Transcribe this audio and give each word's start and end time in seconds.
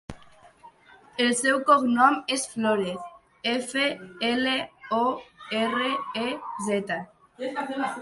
El 1.25 1.35
seu 1.41 1.59
cognom 1.67 2.17
és 2.37 2.47
Florez: 2.55 3.05
efa, 3.53 3.87
ela, 4.33 4.57
o, 5.03 5.05
erra, 5.63 5.95
e, 6.27 6.29
zeta. 6.71 7.03